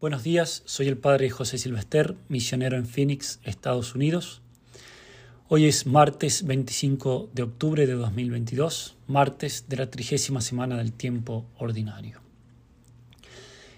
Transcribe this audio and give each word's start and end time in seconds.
Buenos 0.00 0.22
días, 0.22 0.62
soy 0.64 0.88
el 0.88 0.96
padre 0.96 1.28
José 1.28 1.58
Silvester, 1.58 2.16
misionero 2.30 2.78
en 2.78 2.86
Phoenix, 2.86 3.38
Estados 3.44 3.94
Unidos. 3.94 4.40
Hoy 5.46 5.66
es 5.66 5.84
martes 5.84 6.46
25 6.46 7.28
de 7.34 7.42
octubre 7.42 7.86
de 7.86 7.92
2022, 7.92 8.96
martes 9.08 9.66
de 9.68 9.76
la 9.76 9.90
trigésima 9.90 10.40
semana 10.40 10.78
del 10.78 10.94
tiempo 10.94 11.44
ordinario. 11.58 12.18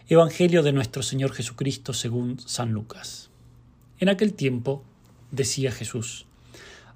Evangelio 0.06 0.62
de 0.62 0.70
nuestro 0.70 1.02
Señor 1.02 1.32
Jesucristo 1.32 1.92
según 1.92 2.38
San 2.38 2.70
Lucas. 2.70 3.28
En 3.98 4.08
aquel 4.08 4.34
tiempo 4.34 4.84
decía 5.32 5.72
Jesús, 5.72 6.26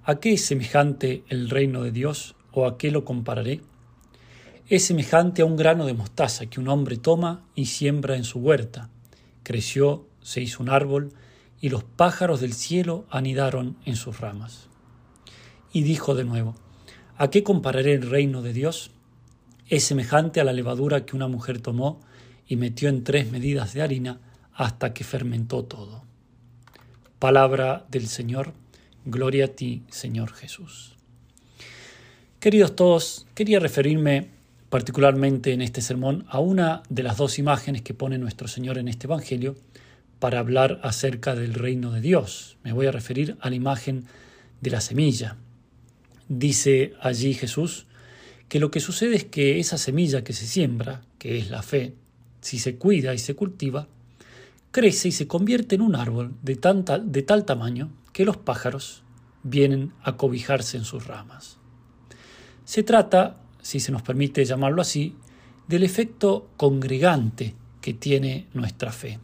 ¿a 0.05 0.21
qué 0.21 0.35
es 0.35 0.45
semejante 0.45 1.25
el 1.31 1.51
reino 1.51 1.83
de 1.83 1.91
Dios 1.91 2.37
o 2.53 2.65
a 2.65 2.79
qué 2.79 2.93
lo 2.93 3.05
compararé? 3.05 3.61
Es 4.69 4.85
semejante 4.85 5.43
a 5.43 5.47
un 5.47 5.57
grano 5.57 5.85
de 5.85 5.95
mostaza 5.95 6.47
que 6.47 6.61
un 6.61 6.69
hombre 6.69 6.97
toma 6.97 7.45
y 7.57 7.67
siembra 7.67 8.15
en 8.15 8.23
su 8.23 8.39
huerta 8.39 8.89
creció, 9.47 10.09
se 10.23 10.41
hizo 10.41 10.61
un 10.61 10.71
árbol, 10.71 11.13
y 11.61 11.69
los 11.69 11.85
pájaros 11.85 12.41
del 12.41 12.53
cielo 12.53 13.07
anidaron 13.11 13.77
en 13.85 13.95
sus 13.95 14.19
ramas. 14.19 14.67
Y 15.73 15.83
dijo 15.83 16.17
de 16.17 16.25
nuevo, 16.25 16.57
¿A 17.17 17.31
qué 17.31 17.45
compararé 17.45 17.95
el 17.95 18.11
reino 18.11 18.43
de 18.43 18.53
Dios? 18.53 18.91
Es 19.69 19.85
semejante 19.85 20.41
a 20.41 20.45
la 20.45 20.53
levadura 20.53 21.07
que 21.07 21.15
una 21.15 21.29
mujer 21.29 21.61
tomó 21.61 22.01
y 22.49 22.57
metió 22.57 22.89
en 22.89 23.05
tres 23.05 23.31
medidas 23.31 23.73
de 23.73 23.83
harina 23.83 24.21
hasta 24.53 24.93
que 24.93 25.05
fermentó 25.05 25.63
todo. 25.63 26.03
Palabra 27.21 27.87
del 27.89 28.09
Señor, 28.09 28.53
gloria 29.05 29.45
a 29.45 29.49
ti, 29.49 29.85
Señor 29.91 30.33
Jesús. 30.33 30.97
Queridos 32.41 32.75
todos, 32.75 33.29
quería 33.35 33.61
referirme 33.61 34.36
particularmente 34.69 35.53
en 35.53 35.63
este 35.63 35.81
sermón, 35.81 36.25
a 36.29 36.41
una 36.41 36.83
de 36.89 37.03
las 37.03 37.17
dos 37.17 37.39
imágenes 37.39 37.83
que 37.83 37.95
pone 37.95 38.19
nuestro 38.19 38.49
Señor 38.49 38.79
en 38.79 38.89
este 38.89 39.07
Evangelio 39.07 39.57
para 40.19 40.39
hablar 40.39 40.81
acerca 40.83 41.35
del 41.35 41.55
reino 41.55 41.93
de 41.93 42.01
Dios. 42.01 42.57
Me 42.63 42.73
voy 42.73 42.87
a 42.87 42.93
referir 42.93 43.37
a 43.41 43.51
la 43.51 43.57
imagen 43.57 44.07
de 44.61 44.71
la 44.71 44.81
semilla. 44.81 45.37
Dice 46.29 46.95
allí 47.01 47.35
Jesús 47.35 47.87
que 48.49 48.61
lo 48.61 48.71
que 48.71 48.81
sucede 48.81 49.17
es 49.17 49.25
que 49.25 49.61
esa 49.61 49.79
semilla 49.79 50.25
que 50.25 50.33
se 50.33 50.47
siembra, 50.47 51.03
que 51.19 51.39
es 51.39 51.51
la 51.51 51.63
fe, 51.63 51.95
si 52.41 52.59
se 52.59 52.77
cuida 52.77 53.15
y 53.15 53.19
se 53.19 53.35
cultiva, 53.35 53.89
crece 54.71 55.09
y 55.09 55.13
se 55.13 55.27
convierte 55.27 55.75
en 55.75 55.81
un 55.81 55.97
árbol 55.97 56.35
de, 56.43 56.59
de 57.05 57.23
tal 57.23 57.45
tamaño 57.45 57.91
que 58.13 58.25
los 58.25 58.37
pájaros 58.37 59.03
vienen 59.43 59.93
a 60.03 60.17
cobijarse 60.17 60.77
en 60.77 60.85
sus 60.85 61.07
ramas. 61.07 61.59
Se 62.65 62.83
trata 62.83 63.39
si 63.67 63.81
se 63.81 63.91
nos 63.91 64.03
permite 64.03 64.45
llamarlo 64.45 64.81
así, 64.81 65.17
del 65.67 65.83
efecto 65.83 66.51
congregante 66.57 67.57
que 67.81 67.95
tiene 67.95 68.47
nuestra 68.55 68.93
fe. 68.93 69.19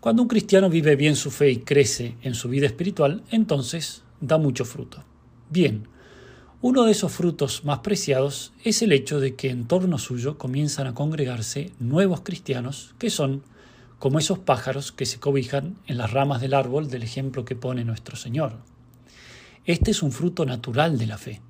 Cuando 0.00 0.22
un 0.22 0.28
cristiano 0.28 0.68
vive 0.68 0.96
bien 0.96 1.14
su 1.14 1.30
fe 1.30 1.52
y 1.52 1.58
crece 1.58 2.16
en 2.22 2.34
su 2.34 2.48
vida 2.48 2.66
espiritual, 2.66 3.22
entonces 3.30 4.02
da 4.20 4.36
mucho 4.36 4.64
fruto. 4.64 5.04
Bien, 5.48 5.86
uno 6.60 6.82
de 6.82 6.90
esos 6.90 7.12
frutos 7.12 7.64
más 7.64 7.78
preciados 7.78 8.52
es 8.64 8.82
el 8.82 8.90
hecho 8.90 9.20
de 9.20 9.36
que 9.36 9.50
en 9.50 9.68
torno 9.68 9.96
suyo 9.96 10.36
comienzan 10.36 10.88
a 10.88 10.94
congregarse 10.94 11.70
nuevos 11.78 12.22
cristianos 12.22 12.96
que 12.98 13.10
son 13.10 13.44
como 14.00 14.18
esos 14.18 14.40
pájaros 14.40 14.90
que 14.90 15.06
se 15.06 15.20
cobijan 15.20 15.76
en 15.86 15.98
las 15.98 16.10
ramas 16.10 16.40
del 16.40 16.54
árbol 16.54 16.90
del 16.90 17.04
ejemplo 17.04 17.44
que 17.44 17.54
pone 17.54 17.84
nuestro 17.84 18.16
Señor. 18.16 18.56
Este 19.66 19.92
es 19.92 20.02
un 20.02 20.10
fruto 20.10 20.44
natural 20.44 20.98
de 20.98 21.06
la 21.06 21.18
fe. 21.18 21.40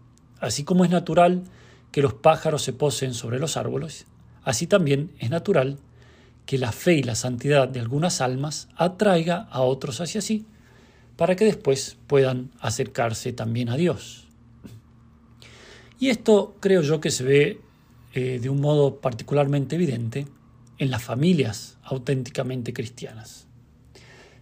Así 0.42 0.64
como 0.64 0.84
es 0.84 0.90
natural 0.90 1.44
que 1.92 2.02
los 2.02 2.14
pájaros 2.14 2.62
se 2.62 2.72
posen 2.72 3.14
sobre 3.14 3.38
los 3.38 3.56
árboles, 3.56 4.06
así 4.42 4.66
también 4.66 5.12
es 5.20 5.30
natural 5.30 5.78
que 6.46 6.58
la 6.58 6.72
fe 6.72 6.94
y 6.94 7.02
la 7.04 7.14
santidad 7.14 7.68
de 7.68 7.78
algunas 7.78 8.20
almas 8.20 8.68
atraiga 8.74 9.46
a 9.52 9.62
otros 9.62 10.00
hacia 10.00 10.20
sí, 10.20 10.44
para 11.16 11.36
que 11.36 11.44
después 11.44 11.96
puedan 12.08 12.50
acercarse 12.58 13.32
también 13.32 13.68
a 13.68 13.76
Dios. 13.76 14.26
Y 16.00 16.10
esto 16.10 16.56
creo 16.58 16.82
yo 16.82 17.00
que 17.00 17.12
se 17.12 17.22
ve 17.22 17.60
eh, 18.12 18.40
de 18.42 18.48
un 18.50 18.60
modo 18.60 18.96
particularmente 18.96 19.76
evidente 19.76 20.26
en 20.78 20.90
las 20.90 21.04
familias 21.04 21.78
auténticamente 21.84 22.72
cristianas. 22.72 23.46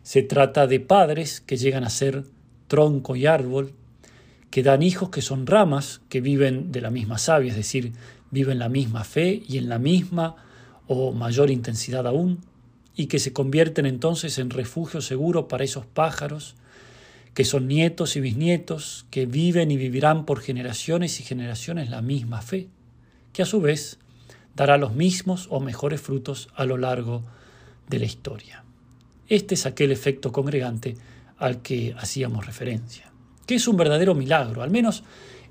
Se 0.02 0.22
trata 0.22 0.66
de 0.66 0.80
padres 0.80 1.42
que 1.42 1.58
llegan 1.58 1.84
a 1.84 1.90
ser 1.90 2.24
tronco 2.68 3.16
y 3.16 3.26
árbol 3.26 3.74
que 4.50 4.62
dan 4.64 4.82
hijos 4.82 5.10
que 5.10 5.22
son 5.22 5.46
ramas, 5.46 6.00
que 6.08 6.20
viven 6.20 6.72
de 6.72 6.80
la 6.80 6.90
misma 6.90 7.18
savia, 7.18 7.50
es 7.50 7.56
decir, 7.56 7.92
viven 8.30 8.58
la 8.58 8.68
misma 8.68 9.04
fe 9.04 9.42
y 9.46 9.58
en 9.58 9.68
la 9.68 9.78
misma 9.78 10.36
o 10.88 11.12
mayor 11.12 11.50
intensidad 11.50 12.06
aún, 12.06 12.40
y 12.96 13.06
que 13.06 13.20
se 13.20 13.32
convierten 13.32 13.86
entonces 13.86 14.38
en 14.38 14.50
refugio 14.50 15.00
seguro 15.00 15.46
para 15.46 15.64
esos 15.64 15.86
pájaros, 15.86 16.56
que 17.32 17.44
son 17.44 17.68
nietos 17.68 18.16
y 18.16 18.20
bisnietos, 18.20 19.06
que 19.10 19.24
viven 19.24 19.70
y 19.70 19.76
vivirán 19.76 20.26
por 20.26 20.40
generaciones 20.40 21.20
y 21.20 21.22
generaciones 21.22 21.88
la 21.88 22.02
misma 22.02 22.42
fe, 22.42 22.66
que 23.32 23.42
a 23.42 23.46
su 23.46 23.60
vez 23.60 23.98
dará 24.56 24.78
los 24.78 24.94
mismos 24.94 25.46
o 25.50 25.60
mejores 25.60 26.00
frutos 26.00 26.48
a 26.56 26.64
lo 26.64 26.76
largo 26.76 27.22
de 27.88 28.00
la 28.00 28.06
historia. 28.06 28.64
Este 29.28 29.54
es 29.54 29.64
aquel 29.64 29.92
efecto 29.92 30.32
congregante 30.32 30.96
al 31.38 31.62
que 31.62 31.94
hacíamos 31.96 32.46
referencia 32.46 33.09
que 33.50 33.56
es 33.56 33.66
un 33.66 33.76
verdadero 33.76 34.14
milagro, 34.14 34.62
al 34.62 34.70
menos 34.70 35.02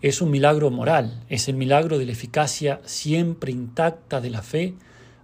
es 0.01 0.21
un 0.21 0.31
milagro 0.31 0.71
moral, 0.71 1.25
es 1.27 1.49
el 1.49 1.57
milagro 1.57 1.97
de 1.97 2.05
la 2.05 2.13
eficacia 2.13 2.79
siempre 2.85 3.51
intacta 3.51 4.21
de 4.21 4.29
la 4.29 4.41
fe 4.41 4.75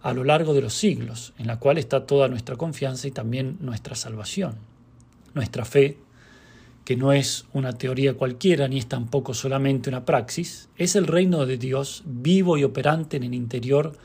a 0.01 0.13
lo 0.13 0.25
largo 0.25 0.53
de 0.53 0.59
los 0.59 0.73
siglos, 0.73 1.31
en 1.37 1.47
la 1.47 1.57
cual 1.57 1.77
está 1.77 2.05
toda 2.05 2.27
nuestra 2.27 2.57
confianza 2.57 3.07
y 3.07 3.11
también 3.11 3.55
nuestra 3.61 3.95
salvación. 3.95 4.55
Nuestra 5.33 5.63
fe, 5.63 5.99
que 6.83 6.97
no 6.97 7.13
es 7.13 7.45
una 7.53 7.77
teoría 7.77 8.15
cualquiera 8.15 8.67
ni 8.67 8.79
es 8.79 8.87
tampoco 8.87 9.33
solamente 9.33 9.89
una 9.89 10.03
praxis, 10.03 10.67
es 10.75 10.97
el 10.97 11.07
reino 11.07 11.45
de 11.45 11.57
Dios 11.57 12.03
vivo 12.05 12.57
y 12.57 12.65
operante 12.65 13.15
en 13.15 13.23
el 13.23 13.35
interior 13.35 13.97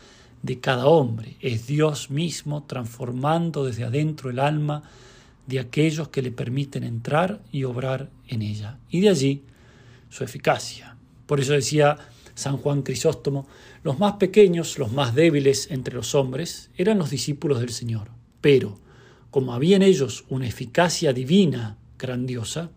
de 0.43 0.61
cada 0.61 0.87
hombre, 0.87 1.37
es 1.41 1.67
Dios 1.67 2.09
mismo 2.09 2.63
transformando 2.69 3.65
desde 3.65 3.83
adentro 3.83 4.31
el 4.31 4.39
alma 4.39 4.85
de 5.47 5.61
aquellos 5.61 6.09
que 6.09 6.23
le 6.23 6.31
permiten 6.31 6.85
entrar 6.85 7.43
y 7.51 7.65
obrar 7.65 8.11
en 8.29 8.43
ella. 8.43 8.79
Y 8.91 9.01
de 9.01 9.09
allí 9.09 9.43
su 10.09 10.25
eficacia. 10.25 10.97
Por 11.27 11.41
eso 11.41 11.53
decía 11.53 11.97
San 12.35 12.57
Juan 12.57 12.83
Crisóstomo, 12.83 13.47
los 13.83 13.99
más 13.99 14.15
pequeños, 14.15 14.79
los 14.79 14.93
más 14.93 15.15
débiles 15.15 15.71
entre 15.71 15.95
los 15.95 16.15
hombres, 16.15 16.71
eran 16.77 16.99
los 16.99 17.11
discípulos 17.11 17.61
del 17.61 17.71
Señor. 17.71 18.11
Pero, 18.41 18.79
como 19.31 19.55
había 19.55 19.77
en 19.77 19.83
ellos 19.83 20.25
una 20.29 20.47
eficacia 20.47 21.13
divina 21.13 21.77
grandiosa, 21.99 22.71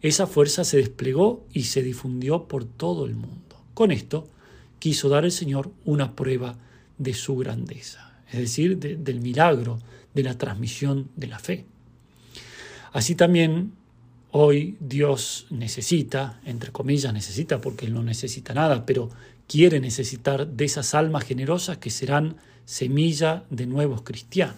esa 0.00 0.26
fuerza 0.26 0.64
se 0.64 0.78
desplegó 0.78 1.46
y 1.52 1.64
se 1.64 1.82
difundió 1.82 2.48
por 2.48 2.64
todo 2.64 3.06
el 3.06 3.14
mundo. 3.14 3.64
Con 3.74 3.90
esto 3.90 4.28
quiso 4.78 5.08
dar 5.08 5.24
el 5.24 5.32
Señor 5.32 5.72
una 5.84 6.16
prueba 6.16 6.58
de 6.98 7.14
su 7.14 7.36
grandeza, 7.36 8.20
es 8.30 8.40
decir, 8.40 8.78
del 8.78 9.20
milagro 9.20 9.78
de 10.12 10.22
la 10.22 10.36
transmisión 10.36 11.08
de 11.16 11.26
la 11.28 11.38
fe. 11.38 11.66
Así 12.92 13.14
también 13.14 13.72
hoy 14.30 14.76
Dios 14.80 15.46
necesita, 15.50 16.40
entre 16.44 16.72
comillas 16.72 17.12
necesita 17.12 17.60
porque 17.60 17.86
Él 17.86 17.94
no 17.94 18.02
necesita 18.02 18.54
nada, 18.54 18.84
pero 18.86 19.10
quiere 19.46 19.80
necesitar 19.80 20.46
de 20.46 20.64
esas 20.64 20.94
almas 20.94 21.24
generosas 21.24 21.78
que 21.78 21.90
serán 21.90 22.36
semilla 22.64 23.44
de 23.50 23.66
nuevos 23.66 24.02
cristianos. 24.02 24.56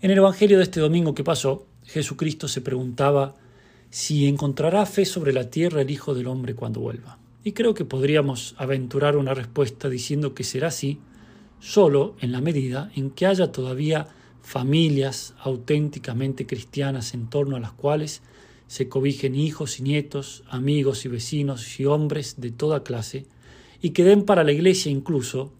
En 0.00 0.10
el 0.10 0.18
Evangelio 0.18 0.58
de 0.58 0.64
este 0.64 0.80
domingo 0.80 1.14
que 1.14 1.24
pasó, 1.24 1.66
Jesucristo 1.84 2.46
se 2.46 2.60
preguntaba 2.60 3.34
si 3.90 4.28
encontrará 4.28 4.84
fe 4.86 5.04
sobre 5.04 5.32
la 5.32 5.50
tierra 5.50 5.80
el 5.80 5.90
Hijo 5.90 6.14
del 6.14 6.26
Hombre 6.26 6.54
cuando 6.54 6.80
vuelva. 6.80 7.18
Y 7.42 7.52
creo 7.52 7.74
que 7.74 7.84
podríamos 7.84 8.54
aventurar 8.58 9.16
una 9.16 9.34
respuesta 9.34 9.88
diciendo 9.88 10.34
que 10.34 10.44
será 10.44 10.68
así 10.68 10.98
solo 11.60 12.14
en 12.20 12.30
la 12.30 12.40
medida 12.40 12.92
en 12.94 13.10
que 13.10 13.26
haya 13.26 13.50
todavía 13.50 14.06
familias 14.48 15.34
auténticamente 15.40 16.46
cristianas 16.46 17.12
en 17.12 17.28
torno 17.28 17.56
a 17.56 17.60
las 17.60 17.72
cuales 17.72 18.22
se 18.66 18.88
cobijen 18.88 19.34
hijos 19.34 19.78
y 19.78 19.82
nietos, 19.82 20.42
amigos 20.48 21.04
y 21.04 21.08
vecinos 21.08 21.78
y 21.78 21.84
hombres 21.84 22.36
de 22.38 22.50
toda 22.50 22.82
clase, 22.82 23.26
y 23.82 23.90
que 23.90 24.04
den 24.04 24.22
para 24.22 24.44
la 24.44 24.52
Iglesia 24.52 24.90
incluso 24.90 25.52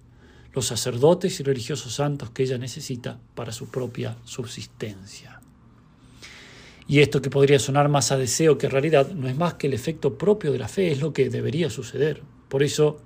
los 0.54 0.64
sacerdotes 0.64 1.38
y 1.38 1.42
religiosos 1.42 1.96
santos 1.96 2.30
que 2.30 2.44
ella 2.44 2.56
necesita 2.56 3.20
para 3.34 3.52
su 3.52 3.68
propia 3.68 4.16
subsistencia. 4.24 5.42
Y 6.86 7.00
esto 7.00 7.20
que 7.20 7.28
podría 7.28 7.58
sonar 7.58 7.90
más 7.90 8.10
a 8.10 8.16
deseo 8.16 8.56
que 8.56 8.68
a 8.68 8.70
realidad 8.70 9.12
no 9.12 9.28
es 9.28 9.36
más 9.36 9.54
que 9.54 9.66
el 9.66 9.74
efecto 9.74 10.16
propio 10.16 10.50
de 10.50 10.60
la 10.60 10.68
fe, 10.68 10.92
es 10.92 11.02
lo 11.02 11.12
que 11.12 11.28
debería 11.28 11.68
suceder. 11.68 12.22
Por 12.48 12.62
eso, 12.62 13.02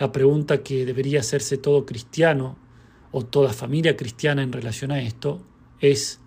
la 0.00 0.10
pregunta 0.10 0.64
que 0.64 0.84
debería 0.84 1.20
hacerse 1.20 1.58
todo 1.58 1.86
cristiano 1.86 2.65
o 3.18 3.24
toda 3.24 3.54
familia 3.54 3.96
cristiana 3.96 4.42
en 4.42 4.52
relación 4.52 4.90
a 4.92 5.00
esto 5.00 5.40
es, 5.80 6.20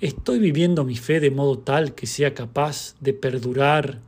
¿estoy 0.00 0.40
viviendo 0.40 0.82
mi 0.82 0.96
fe 0.96 1.20
de 1.20 1.30
modo 1.30 1.60
tal 1.60 1.94
que 1.94 2.08
sea 2.08 2.34
capaz 2.34 2.96
de 2.98 3.12
perdurar 3.12 4.00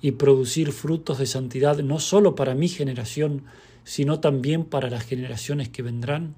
y 0.00 0.12
producir 0.12 0.70
frutos 0.70 1.18
de 1.18 1.26
santidad 1.26 1.78
no 1.78 1.98
solo 1.98 2.36
para 2.36 2.54
mi 2.54 2.68
generación, 2.68 3.42
sino 3.82 4.20
también 4.20 4.62
para 4.62 4.88
las 4.88 5.02
generaciones 5.02 5.68
que 5.68 5.82
vendrán? 5.82 6.36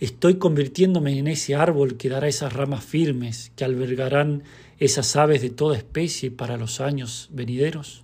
Estoy 0.00 0.34
convirtiéndome 0.38 1.16
en 1.16 1.28
ese 1.28 1.54
árbol 1.54 1.96
que 1.96 2.08
dará 2.08 2.26
esas 2.26 2.52
ramas 2.52 2.84
firmes, 2.84 3.52
que 3.54 3.64
albergarán 3.64 4.42
esas 4.80 5.14
aves 5.14 5.42
de 5.42 5.50
toda 5.50 5.76
especie 5.76 6.32
para 6.32 6.56
los 6.56 6.80
años 6.80 7.28
venideros. 7.30 8.02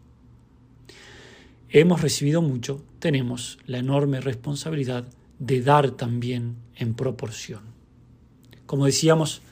Hemos 1.70 2.02
recibido 2.02 2.40
mucho, 2.40 2.84
tenemos 3.00 3.58
la 3.66 3.78
enorme 3.78 4.20
responsabilidad 4.20 5.08
de 5.38 5.60
dar 5.60 5.90
también 5.92 6.56
en 6.76 6.94
proporción. 6.94 7.60
Como 8.66 8.86
decíamos, 8.86 9.42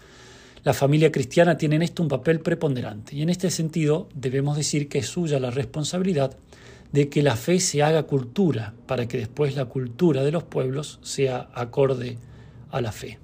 la 0.65 0.75
familia 0.75 1.11
cristiana 1.11 1.57
tiene 1.59 1.77
en 1.77 1.83
esto 1.83 2.03
un 2.03 2.09
papel 2.09 2.41
preponderante 2.41 3.17
y 3.17 3.23
en 3.23 3.31
este 3.31 3.51
sentido 3.51 4.09
debemos 4.15 4.57
decir 4.57 4.89
que 4.89 4.99
es 4.99 5.07
suya 5.07 5.41
la 5.41 5.51
responsabilidad 5.51 6.37
de 6.93 7.09
que 7.09 7.23
la 7.23 7.37
fe 7.37 7.59
se 7.59 7.83
haga 7.83 8.05
cultura 8.05 8.75
para 8.87 9.09
que 9.09 9.19
después 9.19 9.57
la 9.57 9.65
cultura 9.65 10.23
de 10.23 10.31
los 10.31 10.45
pueblos 10.45 11.01
sea 11.03 11.51
acorde 11.55 12.19
a 12.71 12.81
la 12.81 12.93
fe. 12.93 13.19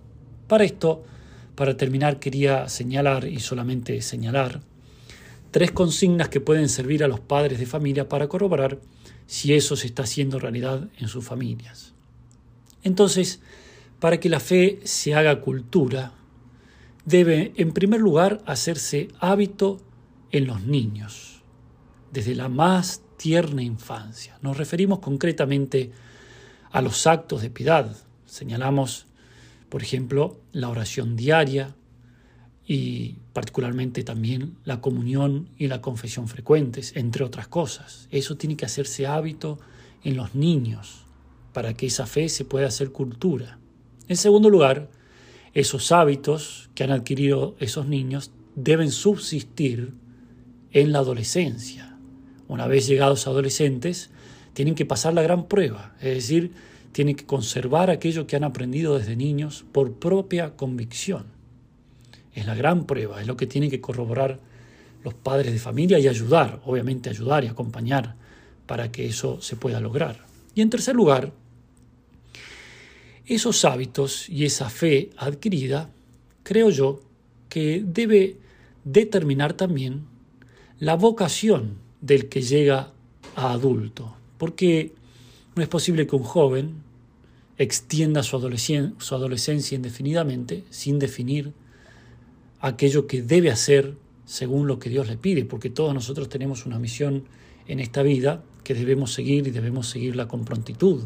Para 0.47 0.65
esto, 0.65 1.05
para 1.55 1.77
terminar, 1.77 2.19
quería 2.19 2.69
señalar 2.69 3.27
y 3.27 3.41
solamente 3.41 4.01
señalar 4.03 4.61
tres 5.51 5.71
consignas 5.71 6.29
que 6.29 6.41
pueden 6.41 6.69
servir 6.69 7.05
a 7.05 7.09
los 7.09 7.21
padres 7.21 7.59
de 7.59 7.67
familia 7.67 8.09
para 8.09 8.29
corroborar 8.29 8.79
si 9.27 9.55
eso 9.55 9.77
se 9.77 9.87
está 9.87 10.03
haciendo 10.03 10.39
realidad 10.39 10.89
en 10.99 11.09
sus 11.09 11.25
familias. 11.25 11.95
Entonces, 12.83 13.41
para 14.01 14.21
que 14.21 14.29
la 14.29 14.41
fe 14.41 14.81
se 14.85 15.15
haga 15.15 15.41
cultura, 15.41 16.13
debe, 17.05 17.53
en 17.57 17.73
primer 17.73 18.01
lugar, 18.01 18.43
hacerse 18.47 19.09
hábito 19.19 19.81
en 20.31 20.47
los 20.47 20.63
niños, 20.63 21.43
desde 22.13 22.35
la 22.35 22.49
más 22.49 23.03
tierna 23.17 23.63
infancia. 23.63 24.39
Nos 24.43 24.57
referimos 24.57 25.01
concretamente 25.01 25.91
a 26.71 26.81
los 26.83 27.07
actos 27.07 27.43
de 27.43 27.51
piedad. 27.51 27.97
Señalamos, 28.27 29.07
por 29.69 29.83
ejemplo, 29.83 30.39
la 30.53 30.69
oración 30.69 31.17
diaria 31.17 31.75
y 32.67 33.17
particularmente 33.33 34.05
también 34.05 34.59
la 34.65 34.81
comunión 34.81 35.49
y 35.57 35.69
la 35.69 35.81
confesión 35.81 36.29
frecuentes, 36.29 36.95
entre 36.95 37.25
otras 37.25 37.49
cosas. 37.49 38.07
Eso 38.11 38.37
tiene 38.37 38.57
que 38.57 38.67
hacerse 38.67 39.07
hábito 39.07 39.59
en 40.05 40.17
los 40.17 40.35
niños 40.35 41.08
para 41.59 41.75
que 41.75 41.87
esa 41.87 42.07
fe 42.07 42.29
se 42.29 42.45
pueda 42.45 42.69
hacer 42.69 42.93
cultura. 42.93 43.59
En 44.07 44.17
segundo 44.17 44.49
lugar, 44.49 44.91
esos 45.55 45.91
hábitos 45.91 46.71
que 46.77 46.85
han 46.85 46.93
adquirido 46.93 47.57
esos 47.59 47.89
niños 47.89 48.31
deben 48.55 48.93
subsistir 48.93 49.93
en 50.71 50.93
la 50.93 51.01
adolescencia. 51.01 51.97
Una 52.47 52.69
vez 52.69 52.87
llegados 52.87 53.27
adolescentes, 53.27 54.11
tienen 54.53 54.77
que 54.77 54.87
pasar 54.87 55.15
la 55.15 55.23
gran 55.23 55.49
prueba, 55.49 55.97
es 56.01 56.15
decir, 56.15 56.53
tienen 56.93 57.17
que 57.17 57.27
conservar 57.27 57.91
aquello 57.91 58.29
que 58.29 58.37
han 58.37 58.45
aprendido 58.45 58.97
desde 58.97 59.17
niños 59.17 59.65
por 59.73 59.95
propia 59.95 60.55
convicción. 60.55 61.25
Es 62.37 62.47
la 62.47 62.55
gran 62.55 62.85
prueba, 62.85 63.21
es 63.21 63.27
lo 63.27 63.37
que 63.37 63.49
tienen 63.49 63.69
que 63.69 63.81
corroborar 63.81 64.39
los 65.03 65.15
padres 65.15 65.53
de 65.53 65.59
familia 65.59 65.99
y 65.99 66.07
ayudar, 66.07 66.61
obviamente 66.65 67.11
ayudar 67.11 67.43
y 67.43 67.49
acompañar 67.49 68.15
para 68.65 68.93
que 68.93 69.07
eso 69.07 69.41
se 69.41 69.57
pueda 69.57 69.81
lograr. 69.81 70.29
Y 70.59 70.61
en 70.61 70.71
tercer 70.71 70.97
lugar, 70.97 71.31
esos 73.29 73.65
hábitos 73.65 74.29
y 74.29 74.45
esa 74.45 74.71
fe 74.71 75.11
adquirida, 75.17 75.91
creo 76.43 76.71
yo, 76.71 77.01
que 77.49 77.83
debe 77.85 78.37
determinar 78.85 79.53
también 79.53 80.07
la 80.81 80.95
vocación 80.95 81.77
del 82.01 82.29
que 82.29 82.43
llega 82.43 82.93
a 83.37 83.53
adulto, 83.53 84.17
porque 84.39 84.93
no 85.55 85.63
es 85.63 85.69
posible 85.69 86.07
que 86.07 86.17
un 86.17 86.23
joven 86.23 86.83
extienda 87.59 88.23
su, 88.23 88.37
adolescencia 88.37 89.77
indefinidamente 89.77 90.65
sin 90.71 90.99
definir 90.99 91.53
aquello 92.61 93.07
que 93.07 93.23
debe 93.23 93.51
hacer 93.51 93.97
según 94.25 94.67
lo 94.67 94.79
que 94.79 94.91
Dios 94.91 95.09
le 95.09 95.17
pide, 95.17 95.45
porque 95.45 95.71
todos 95.71 95.93
nosotros 95.93 96.29
tenemos 96.29 96.67
una 96.67 96.79
misión 96.79 97.25
en 97.67 97.81
esta 97.81 98.03
vida 98.03 98.43
que 98.63 98.75
debemos 98.75 99.13
seguir 99.13 99.47
y 99.47 99.51
debemos 99.51 99.89
seguirla 99.89 100.29
con 100.29 100.45
prontitud. 100.45 101.05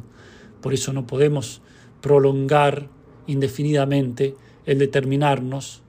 Por 0.61 0.75
eso 0.75 0.93
no 0.93 1.07
podemos 1.07 1.63
prolongar 2.03 2.89
indefinidamente 3.27 4.35
el 4.67 4.79
determinarnos 4.79 5.81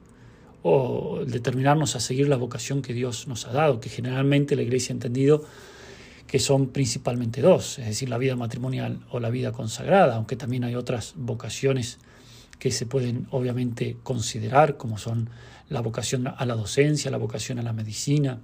o 0.61 1.19
el 1.19 1.31
determinarnos 1.31 1.97
a 1.97 1.99
seguir 1.99 2.29
la 2.29 2.37
vocación 2.37 2.81
que 2.81 2.93
Dios 2.93 3.27
nos 3.27 3.45
ha 3.45 3.51
dado, 3.51 3.81
que 3.81 3.89
generalmente 3.89 4.55
la 4.55 4.61
Iglesia 4.61 4.93
ha 4.93 4.95
entendido 4.95 5.43
que 6.27 6.39
son 6.39 6.69
principalmente 6.69 7.41
dos, 7.41 7.77
es 7.79 7.85
decir, 7.85 8.09
la 8.09 8.17
vida 8.17 8.35
matrimonial 8.35 9.01
o 9.11 9.19
la 9.19 9.29
vida 9.29 9.51
consagrada, 9.51 10.15
aunque 10.15 10.35
también 10.35 10.63
hay 10.63 10.73
otras 10.73 11.13
vocaciones 11.17 11.99
que 12.57 12.71
se 12.71 12.85
pueden 12.85 13.27
obviamente 13.29 13.97
considerar, 14.03 14.77
como 14.77 14.97
son 14.97 15.29
la 15.69 15.81
vocación 15.81 16.27
a 16.27 16.45
la 16.45 16.55
docencia, 16.55 17.11
la 17.11 17.17
vocación 17.17 17.59
a 17.59 17.63
la 17.63 17.73
medicina, 17.73 18.39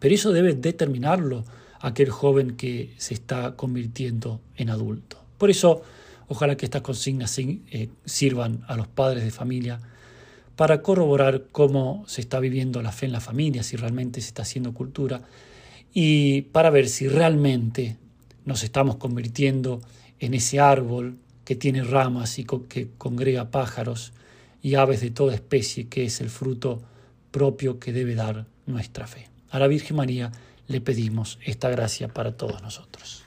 pero 0.00 0.14
eso 0.14 0.32
debe 0.32 0.54
determinarlo 0.54 1.44
aquel 1.80 2.10
joven 2.10 2.56
que 2.56 2.94
se 2.96 3.14
está 3.14 3.54
convirtiendo 3.56 4.40
en 4.56 4.70
adulto. 4.70 5.18
Por 5.38 5.50
eso, 5.50 5.82
Ojalá 6.28 6.56
que 6.56 6.64
estas 6.66 6.82
consignas 6.82 7.38
eh, 7.38 7.88
sirvan 8.04 8.64
a 8.66 8.76
los 8.76 8.88
padres 8.88 9.24
de 9.24 9.30
familia 9.30 9.80
para 10.56 10.82
corroborar 10.82 11.46
cómo 11.52 12.04
se 12.06 12.20
está 12.20 12.40
viviendo 12.40 12.80
la 12.82 12.92
fe 12.92 13.06
en 13.06 13.12
la 13.12 13.20
familia, 13.20 13.62
si 13.62 13.76
realmente 13.76 14.20
se 14.20 14.28
está 14.28 14.42
haciendo 14.42 14.72
cultura, 14.72 15.22
y 15.92 16.42
para 16.42 16.70
ver 16.70 16.88
si 16.88 17.08
realmente 17.08 17.96
nos 18.44 18.62
estamos 18.62 18.96
convirtiendo 18.96 19.80
en 20.20 20.34
ese 20.34 20.60
árbol 20.60 21.18
que 21.44 21.56
tiene 21.56 21.82
ramas 21.82 22.38
y 22.38 22.44
que 22.44 22.88
congrega 22.98 23.50
pájaros 23.50 24.12
y 24.62 24.76
aves 24.76 25.00
de 25.00 25.10
toda 25.10 25.34
especie, 25.34 25.88
que 25.88 26.04
es 26.04 26.20
el 26.20 26.30
fruto 26.30 26.82
propio 27.30 27.78
que 27.78 27.92
debe 27.92 28.14
dar 28.14 28.46
nuestra 28.66 29.06
fe. 29.06 29.28
A 29.50 29.58
la 29.58 29.66
Virgen 29.66 29.96
María 29.96 30.32
le 30.68 30.80
pedimos 30.80 31.38
esta 31.44 31.68
gracia 31.68 32.08
para 32.08 32.36
todos 32.36 32.62
nosotros. 32.62 33.23